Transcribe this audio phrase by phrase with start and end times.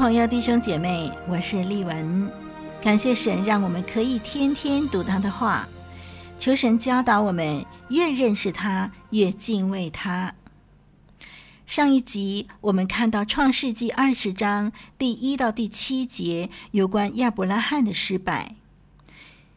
[0.00, 2.32] 朋友、弟兄姐妹，我是丽文，
[2.80, 5.68] 感谢神让我们可以天天读他的话，
[6.38, 10.34] 求神教导我们越认识他，越敬畏他。
[11.66, 18.56] 上一集我们看到《创世纪》二十章第一到第七节，有关亚伯拉罕的失败。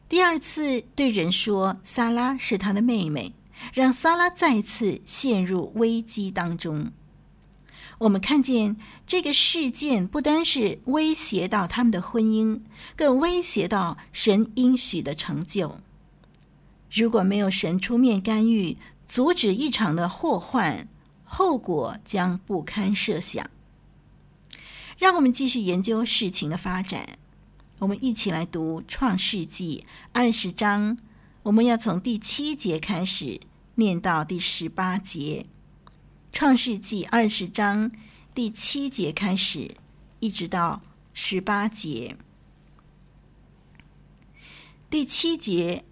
[0.09, 3.31] 第二次对人说撒拉是他的妹妹，
[3.73, 6.91] 让撒拉再次陷入危机当中。
[7.99, 12.61] 我们看见这个事件不单是威胁到他们的婚姻，
[12.95, 15.79] 更威胁到神应许的成就。
[16.91, 18.77] 如果没有神出面干预，
[19.07, 20.87] 阻止一场的祸患，
[21.23, 23.49] 后果将不堪设想。
[24.97, 27.17] 让我们继续研究事情的发展。
[27.79, 30.97] 我们一起来读《创世纪》二十章，
[31.41, 33.39] 我们要从第七节开始
[33.75, 35.45] 念到第十八节。
[36.33, 37.91] 《创世纪》二十章
[38.33, 39.75] 第七节开始，
[40.19, 40.81] 一直到
[41.13, 42.17] 十八节。
[44.89, 45.85] 第七节。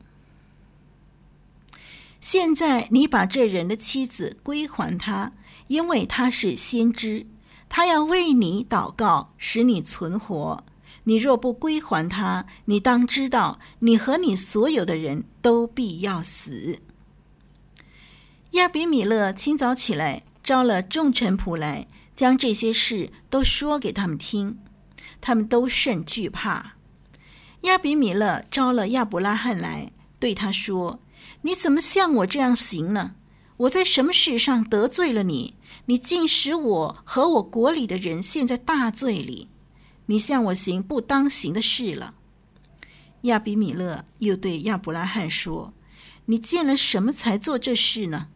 [2.19, 5.31] 现在你把这人的妻子归还他，
[5.67, 7.28] 因为他是先知，
[7.69, 10.66] 他要为你祷告，使你存活。
[11.03, 16.81] 你若不归还他，你当知道，你和你所有的人都必要死。
[18.51, 24.59] 亚比米勒清早起来，召了众臣仆来，将这些事都说给他们听，
[25.19, 26.74] 他们都甚惧怕。
[27.62, 31.00] 亚比米勒召了亚伯拉罕来，对他说。
[31.44, 33.16] 你怎么像我这样行呢？
[33.57, 35.56] 我在什么事上得罪了你？
[35.85, 39.47] 你竟使我和我国里的人陷在大罪里。
[40.07, 42.16] 你向我行不当行的事了。
[43.22, 45.74] 亚比米勒又对亚伯拉罕说
[46.25, 48.28] ：“你见了什么才做这事呢？”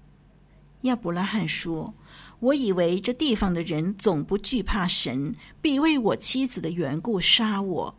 [0.86, 1.94] 亚伯拉罕说
[2.40, 7.96] ：“我以为这地方的人总不惧怕神，必为我妻子的缘故杀我。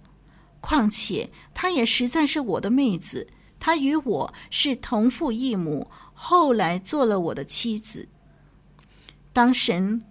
[0.61, 8.09] 况且她也实在是我的妹子。”她与我是同父异母，后来做了我的妻子。
[9.33, 10.03] 当神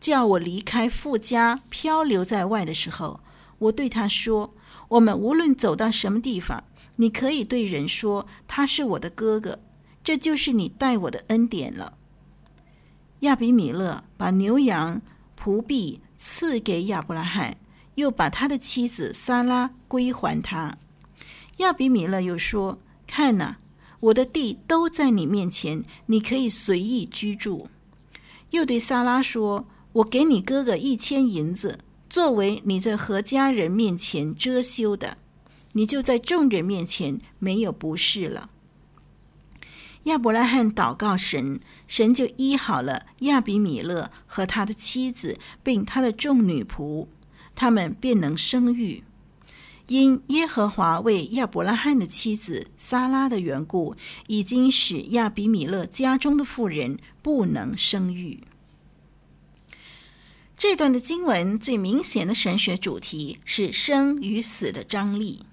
[0.00, 3.20] 叫我离开富家，漂流在外的时候，
[3.58, 4.52] 我对他说
[4.88, 6.64] ：“我们无论走到什么地方，
[6.96, 9.60] 你可以对人说他是我的哥哥，
[10.02, 11.94] 这就是你待我的恩典了。”
[13.20, 15.00] 亚比米勒把牛羊
[15.38, 17.56] 仆婢赐给亚伯拉罕，
[17.96, 20.78] 又把他的妻子撒拉归还他。
[21.58, 22.78] 亚比米勒又说。
[23.10, 23.56] 看呐，
[24.00, 27.68] 我的地都在你面前，你可以随意居住。
[28.50, 31.78] 又对撒拉说：“我给你哥哥一千银子，
[32.10, 35.16] 作为你在何家人面前遮羞的，
[35.72, 38.50] 你就在众人面前没有不是了。”
[40.04, 47.06] 亚伯拉罕祷告神，神就医好了亚比米勒和他的妻子，并他的众女仆，
[47.54, 49.04] 他们便能生育。
[49.88, 58.42] 因耶和华为亚伯拉罕的妻子撒拉的缘故，已经使亚比米勒家中的妇人不能生育。
[60.58, 65.44] 这段的经文最明显的神学主题是生与死的张力。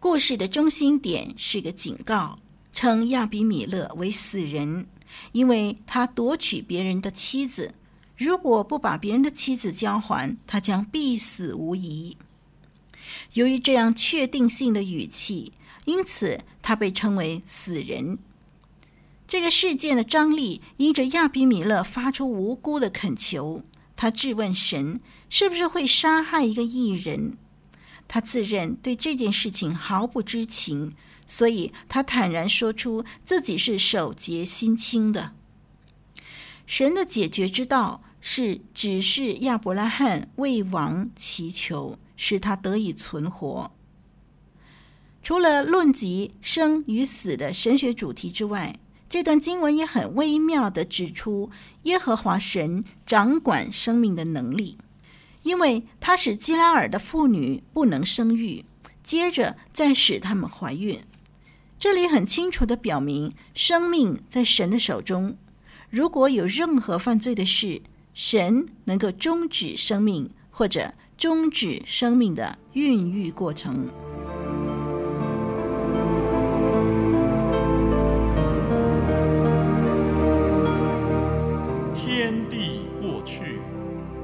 [0.00, 2.38] 故事的中心点是个警告，
[2.72, 4.86] 称亚比米勒为死人，
[5.32, 7.74] 因为他夺取别人的妻子，
[8.16, 12.16] 如果不把别人的妻子交还，他将必死无疑。
[13.34, 15.52] 由于这样确定性的语气，
[15.86, 18.18] 因此他被称为死人。
[19.26, 23.62] 这个事件的张力，因着亚比米勒发出无辜的恳求，
[23.96, 27.36] 他质问神是不是会杀害一个异人。
[28.08, 30.96] 他自认对这件事情毫不知情，
[31.26, 35.32] 所以他坦然说出自己是手洁心清的。
[36.66, 41.98] 神的解决之道是指示亚伯拉罕为王祈求。
[42.20, 43.70] 使他得以存活。
[45.22, 48.76] 除了论及生与死的神学主题之外，
[49.08, 51.48] 这段经文也很微妙地指出
[51.84, 54.78] 耶和华神掌管生命的能力，
[55.42, 58.64] 因为他使基拉尔的妇女不能生育，
[59.02, 61.00] 接着再使她们怀孕。
[61.78, 65.36] 这里很清楚地表明，生命在神的手中。
[65.90, 67.80] 如果有任何犯罪的事，
[68.12, 73.86] 神能够终止生命或者终止生命的孕育过程。
[81.94, 83.60] 天地过去，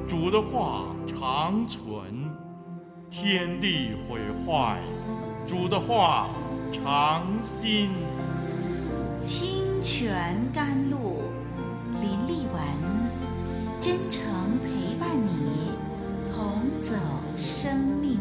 [0.07, 0.94] 主的话
[1.45, 2.31] 长存；
[3.11, 4.81] 天地毁坏，
[5.47, 6.31] 主的话
[6.73, 7.91] 长新。
[9.19, 11.21] 清泉甘露，
[12.01, 12.59] 林立文，
[13.79, 14.25] 真诚
[14.63, 15.73] 陪伴你，
[16.35, 16.95] 同走
[17.37, 18.19] 生命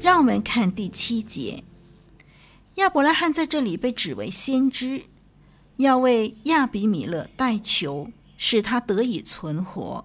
[0.00, 1.64] 让我们看第七节，
[2.76, 5.02] 亚伯拉罕在这里被指为先知，
[5.78, 10.04] 要为亚比米勒代求，使他得以存活。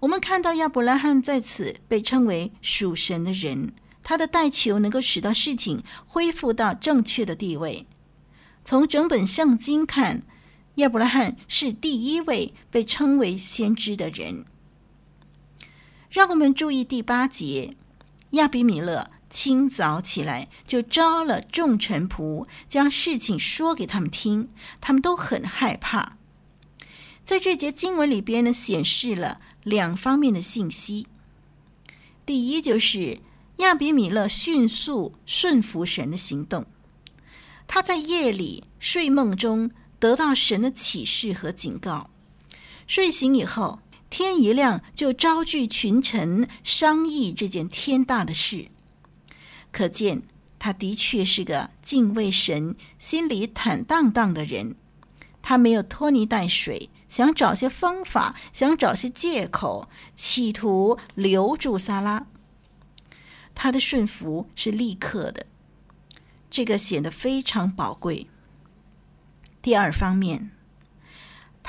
[0.00, 3.72] 我们看到亚伯拉罕在此被称为属神的人，
[4.02, 7.86] 他的代求能够使到事情恢复到正确的地位。
[8.64, 10.22] 从整本圣经看，
[10.74, 14.44] 亚伯拉罕是第一位被称为先知的人。
[16.10, 17.76] 让我们注意第八节。
[18.30, 24.50] 亚比米勒清早起来，就召了众臣仆，将事情说给他们听。
[24.80, 26.16] 他们都很害怕。
[27.24, 31.06] 在这节经文里边呢，显示了两方面的信息。
[32.24, 33.18] 第一，就是
[33.56, 36.66] 亚比米勒迅速顺服神的行动。
[37.66, 42.08] 他在夜里睡梦中得到神的启示和警告，
[42.86, 48.68] 睡醒以后，天一亮，就召聚群臣商议这件天大的事。
[49.70, 50.22] 可见
[50.58, 54.76] 他的确是个敬畏神、心里坦荡荡的人。
[55.42, 62.26] 他没有拖泥带水，想找些方法，想找些借口，企图留住萨拉。
[63.54, 65.46] 他的顺服是立刻的，
[66.50, 68.26] 这个显得非常宝贵。
[69.60, 70.50] 第二方面。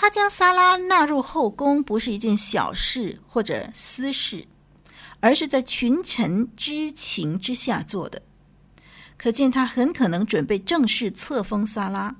[0.01, 4.47] 他将萨拉纳入后宫，不是一件小事或者私事，
[5.19, 8.21] 而是在群臣知情之下做的。
[9.17, 12.15] 可见他很可能准备正式册封萨拉。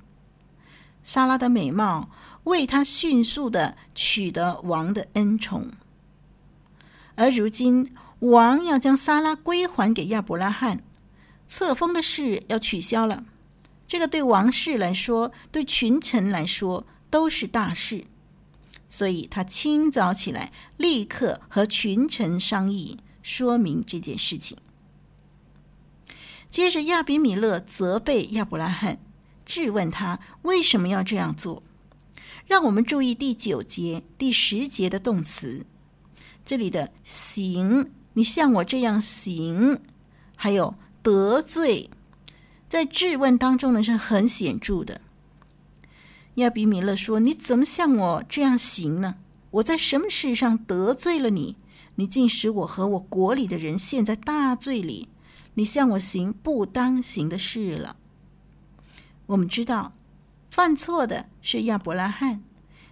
[1.06, 2.10] 萨拉的美貌
[2.44, 5.72] 为他迅速的取得王的恩宠，
[7.16, 10.84] 而如今王要将萨拉归还给亚伯拉罕，
[11.48, 13.24] 册封的事要取消了。
[13.88, 16.86] 这个对王室来说，对群臣来说。
[17.10, 18.06] 都是大事，
[18.88, 24.58] 所以他清早起来，立刻和群臣商议，说明这件事情。
[26.50, 29.00] 接着，亚比米勒责备亚伯拉罕，
[29.46, 31.62] 质问他为什么要这样做。
[32.48, 35.68] 让我们注意第九节、第十节的动词，
[36.44, 39.80] 这里的“行”，你像我这样行，
[40.36, 40.74] 还有
[41.04, 41.92] “得罪”，
[42.68, 45.02] 在质问当中呢是很显著的。
[46.40, 49.16] 亚比米勒说：“你怎么像我这样行呢？
[49.52, 51.56] 我在什么事上得罪了你？
[51.96, 55.08] 你竟使我和我国里的人陷在大罪里。
[55.56, 57.96] 你向我行不当行的事了。”
[59.28, 59.94] 我们知道，
[60.50, 62.42] 犯错的是亚伯拉罕，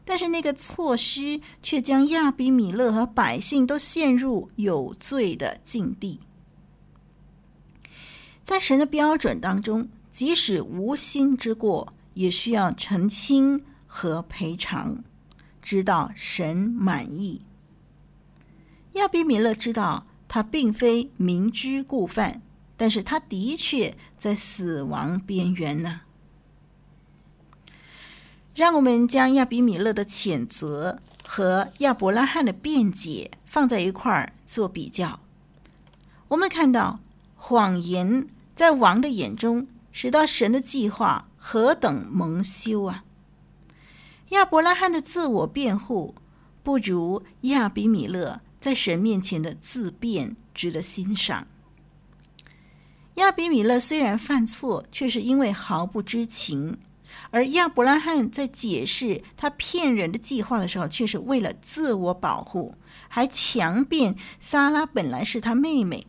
[0.06, 6.20] 但是那个措施却将亚比米勒和百姓都陷入有罪的境地。
[8.44, 11.94] 在神的标准当中，即使无心之过。
[12.17, 15.03] 也需要澄清和赔偿，
[15.62, 17.43] 直到神满意。
[18.93, 22.41] 亚比米勒知道他并非明知故犯，
[22.75, 26.01] 但是他的确在死亡边缘呢。
[28.55, 35.19] 让我们将亚比米勒的谴责和亚伯拉罕的辩解放在一块儿做比较。
[36.29, 37.00] 我们看到
[37.36, 43.06] 谎言在王的眼中，使到神的计划何等蒙羞啊！
[44.29, 46.15] 亚伯拉罕的自我辩护
[46.63, 51.48] 不如亚比米勒在神面前的自辩值得欣赏。
[53.15, 56.74] 亚比米勒虽然犯错，却是因为毫不知情；
[57.32, 62.75] 而亚伯拉罕在解释他骗人的计划的时候，却是为了自我保护，
[63.08, 66.06] 还强辩撒拉本来是他妹妹。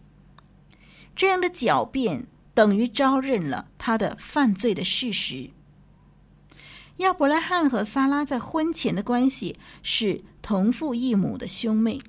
[1.15, 2.27] 这样的狡辩。
[2.59, 5.51] 等于招认了他的犯罪的事实。
[6.97, 12.01] 亚伯拉罕和撒拉在婚前的关系是同父异母的兄妹，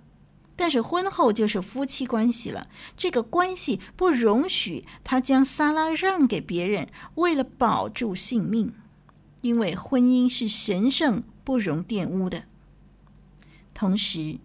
[0.55, 2.67] 但是婚后就是夫妻关系了。
[2.97, 8.73] 这个关系不容许他将撒拉让给别人，为了保住性命，
[9.41, 12.45] 因为婚姻是神圣、不容玷污的。
[13.75, 14.39] 同时，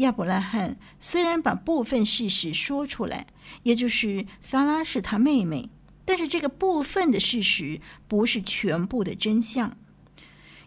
[0.00, 3.26] 亚伯拉罕虽然把部分事实说出来，
[3.62, 5.70] 也就是撒拉是他妹妹，
[6.04, 9.76] 但是这个部分的事实不是全部的真相。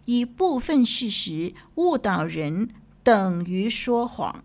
[0.06, 2.70] 以部分事实误导人，
[3.04, 4.44] 等于说谎。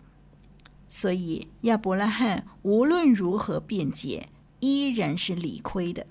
[0.86, 4.28] 所以，亚伯拉罕无论如何辩解，
[4.60, 6.06] 依然是理亏的。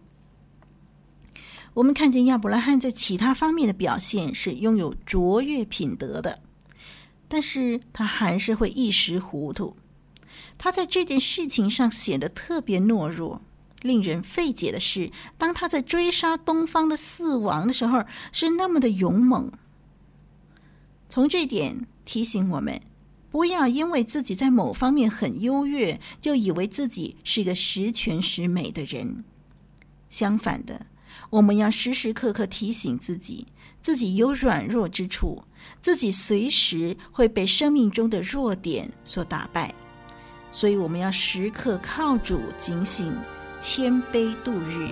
[1.73, 6.41] 我们看见亚伯拉罕在其他方面的表现是拥有卓越品德的，
[7.27, 9.75] 但是他还是会一时糊涂。
[10.57, 13.41] 他在这件事情上显得特别懦弱。
[13.81, 19.51] 令人费解的是，当他在追杀东方的四王的时候，是那么的勇猛。
[21.07, 22.81] 从这点提醒我们。
[23.29, 29.23] 不要因为自己在某方面很优越，就以为自己是个十全十美的人。
[30.09, 30.87] 相反的，
[31.29, 33.45] 我们要时时刻刻提醒自己，
[33.87, 35.41] 自己有软弱之处，
[35.79, 39.73] 自己随时会被生命中的弱点所打败。
[40.51, 43.15] 所以，我们要时刻靠主警醒，
[43.61, 44.89] 谦卑度日。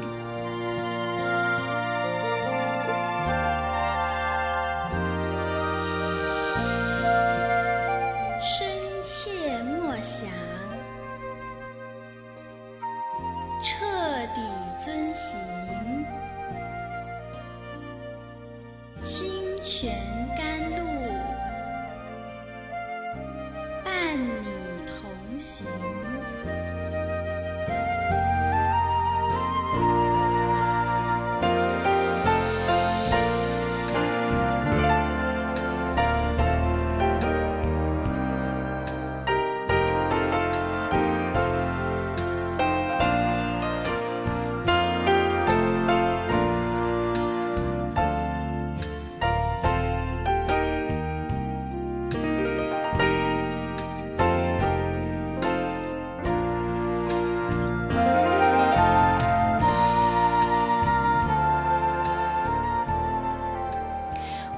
[24.15, 25.65] 与你同行。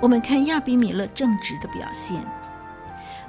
[0.08, 2.26] 我们看亚比米勒正直的表现，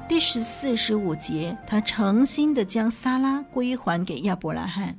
[0.08, 4.96] 第十四、十五节，他诚心的将撒拉归还给亚伯拉罕，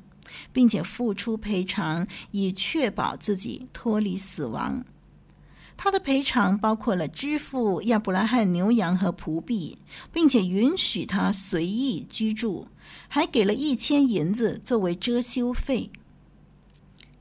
[0.52, 4.84] 并且付出赔偿，以确保自己脱离死亡。
[5.78, 9.78] 他的赔偿包括了支付亚伯拉罕牛羊和仆婢，
[10.12, 12.68] 并且允许他随意居住，
[13.08, 15.90] 还给了一千银子作为遮羞费。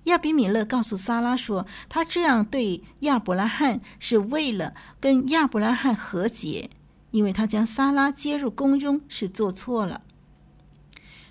[0.08, 6.70] 亚比米勒告诉萨拉说：“他这样对亚伯拉罕是为了跟亚伯拉罕和解，
[7.10, 10.02] 因为他将萨拉接入宫中是做错了。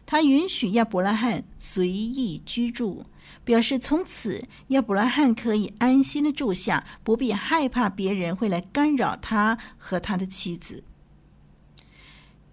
[0.06, 3.06] 他允许亚伯拉罕随意居住，
[3.44, 10.84] 表示从此亚伯拉罕可以安心的住下，不必害怕别人会来干扰他和他的妻子。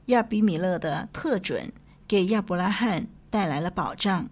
[0.07, 1.73] 亚比米勒的特准
[2.09, 4.31] 给亚伯拉罕带来了保障。”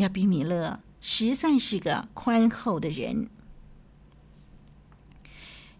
[0.00, 3.28] 亚比米勒实在是个宽厚的人。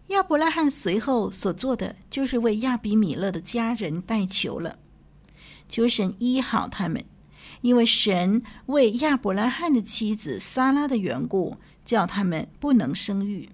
[0.07, 4.77] 亚伯拉罕随后所做的，就是为亚比米勒的家人代求了，
[5.67, 7.03] 求神医好他们，
[7.61, 13.49] 因为神为亚伯拉罕的妻子撒拉的缘故，叫他们不能生育。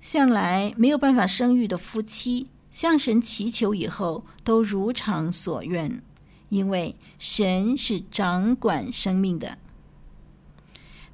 [0.00, 6.02] 向来没有办法生育的夫妻，向神祈求以后，都如偿所愿。
[6.50, 9.56] 因为神是掌管生命的。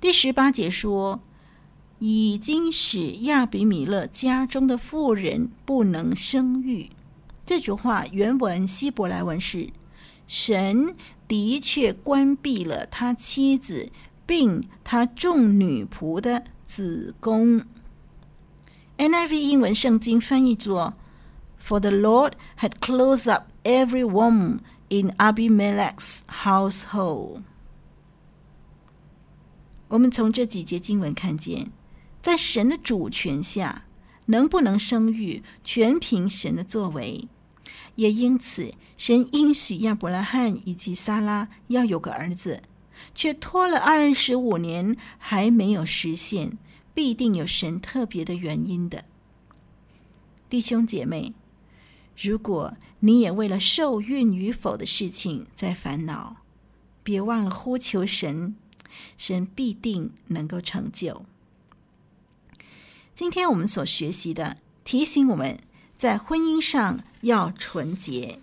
[0.01, 1.21] 第十八节说，
[2.01, 6.91] 已经使亚比米勒家中的妇人不能生育。
[7.45, 9.71] 这句话原文希伯来文是：
[10.27, 10.97] 神
[11.29, 13.91] 的确关闭了他妻子
[14.27, 17.65] 并他众女仆的子宫。
[18.99, 20.95] NIV 英文圣经翻译作
[21.63, 24.59] ：For the Lord had closed up every womb。
[24.89, 27.43] In Abimelech's household，
[29.89, 31.73] 我们从这几节经文看见，
[32.23, 33.87] 在神的主权下，
[34.27, 37.27] 能不能生育，全凭神的作为。
[37.97, 42.63] 也因此，神应许亚伯拉罕以及撒拉要有个儿子，
[43.13, 46.57] 却拖了二十五年还没有实现，
[46.95, 49.05] 必定有神特别的原因的。
[50.49, 51.35] 弟兄姐妹。
[52.19, 56.37] 如果你也为了受孕与否的事情在烦恼，
[57.03, 58.57] 别忘了呼求神，
[59.19, 61.25] 神必定能够成就。
[63.15, 65.59] 今天我们所学习的，提醒我们
[65.97, 68.41] 在婚姻上要纯洁，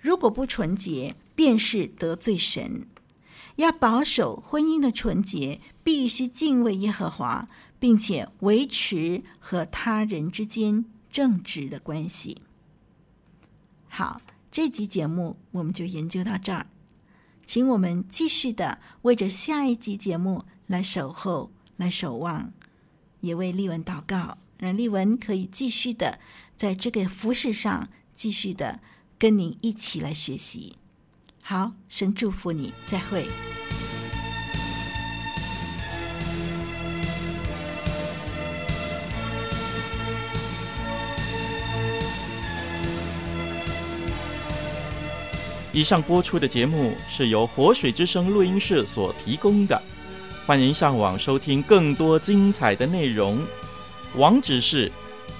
[0.00, 2.86] 如果不纯洁，便是得罪神。
[3.56, 12.40] 要保守婚姻的纯洁，必须敬畏耶和华，并且维持和他人之间正直的关系。
[13.92, 16.66] 好，这集节目我们就研究到这儿，
[17.44, 22.52] 请我们继续的为着下一集节目来守候、来守望，
[23.20, 24.38] 也为丽文祷告。
[24.58, 26.20] 让丽文可以继续的
[26.54, 28.80] 在这个服饰上继续的
[29.18, 30.76] 跟您一起来学习。
[31.42, 33.26] 好，神祝福你，再会。
[45.72, 49.80] 以上播出的节目是由活水之声录音室所提供的，
[50.44, 53.40] 欢迎上网收听更多精彩的内容。
[54.16, 54.90] 网址是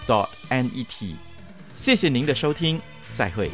[0.07, 1.17] dot n e t。
[1.77, 2.81] 谢谢您的收听，
[3.13, 3.51] 再会。